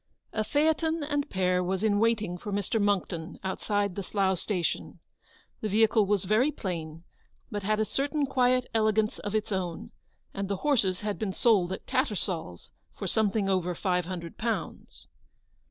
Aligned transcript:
A 0.33 0.43
phaeton 0.43 1.03
and 1.03 1.29
pair 1.29 1.63
was 1.63 1.83
in 1.83 1.99
waiting 1.99 2.35
for 2.35 2.51
Mr. 2.51 2.81
Monckton 2.81 3.39
outside 3.43 3.93
the 3.93 4.01
Slough 4.01 4.39
station. 4.39 4.97
The 5.59 5.69
vehicle 5.69 6.07
was 6.07 6.25
very 6.25 6.49
plain, 6.49 7.03
but 7.51 7.61
had 7.61 7.79
a 7.79 7.85
certain 7.85 8.25
quiet 8.25 8.65
elegance 8.73 9.19
of 9.19 9.35
its 9.35 9.51
own, 9.51 9.91
and 10.33 10.47
the 10.49 10.57
horses 10.65 11.01
had 11.01 11.19
been 11.19 11.33
sold 11.33 11.71
at 11.71 11.85
Tattersairs 11.85 12.71
for 12.95 13.05
something 13.05 13.47
over 13.47 13.75
five 13.75 14.05
hundred 14.05 14.39
pounds. 14.39 15.05